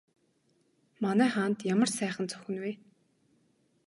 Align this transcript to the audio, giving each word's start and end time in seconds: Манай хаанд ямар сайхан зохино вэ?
Манай 1.03 1.29
хаанд 1.35 1.59
ямар 1.73 1.89
сайхан 1.97 2.25
зохино 2.31 2.59
вэ? 2.63 2.71